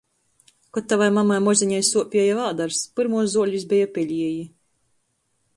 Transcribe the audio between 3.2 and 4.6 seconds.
zuolis beja pelieji.